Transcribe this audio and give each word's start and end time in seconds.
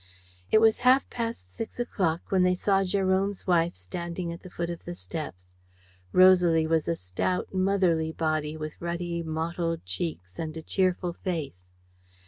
It 0.49 0.59
was 0.61 0.79
half 0.79 1.07
past 1.11 1.53
six 1.53 1.79
o'clock 1.79 2.21
when 2.31 2.41
they 2.41 2.55
saw 2.55 2.79
Jérôme's 2.81 3.45
wife 3.45 3.75
standing 3.75 4.33
at 4.33 4.41
the 4.41 4.49
foot 4.49 4.71
of 4.71 4.83
the 4.83 4.95
steps. 4.95 5.53
Rosalie 6.11 6.65
was 6.65 6.87
a 6.87 6.95
stout, 6.95 7.53
motherly 7.53 8.11
body 8.11 8.57
with 8.57 8.81
ruddy, 8.81 9.21
mottled 9.21 9.85
cheeks 9.85 10.39
and 10.39 10.57
a 10.57 10.63
cheerful 10.63 11.13
face. 11.13 11.65